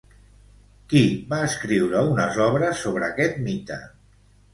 [0.93, 1.01] Qui
[1.33, 3.79] va escriure unes obres sobre aquest mite?